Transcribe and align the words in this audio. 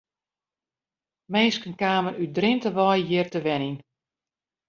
Minsken 1.33 1.75
kamen 1.83 2.17
út 2.21 2.31
Drinte 2.37 2.69
wei 2.77 2.99
hjir 3.07 3.27
te 3.31 3.39
wenjen. 3.47 3.77